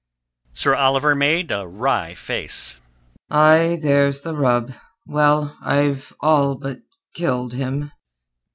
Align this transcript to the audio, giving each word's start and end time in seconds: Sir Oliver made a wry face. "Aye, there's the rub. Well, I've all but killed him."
Sir 0.55 0.73
Oliver 0.73 1.13
made 1.13 1.51
a 1.51 1.67
wry 1.67 2.15
face. 2.15 2.79
"Aye, 3.29 3.77
there's 3.83 4.23
the 4.23 4.35
rub. 4.35 4.71
Well, 5.05 5.55
I've 5.61 6.11
all 6.21 6.55
but 6.55 6.79
killed 7.13 7.53
him." 7.53 7.91